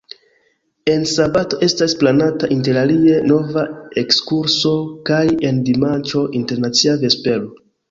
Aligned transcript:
En 0.93 1.03
sabato 1.11 1.59
estas 1.67 1.93
planata 2.03 2.49
interalie 2.55 3.19
nova 3.33 3.67
ekskurso, 4.05 4.73
kaj 5.13 5.23
en 5.51 5.63
dimanĉo 5.71 6.25
internacia 6.43 6.99
vespero. 7.07 7.55